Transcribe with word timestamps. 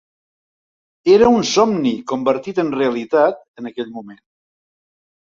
Era 1.15 1.25
un 1.39 1.43
somni 1.49 1.91
convertit 2.11 2.61
en 2.63 2.71
realitat 2.77 3.43
en 3.63 3.69
aquell 3.71 3.93
moment. 3.99 4.21